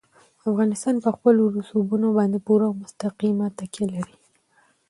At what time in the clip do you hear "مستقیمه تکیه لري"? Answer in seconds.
2.81-4.15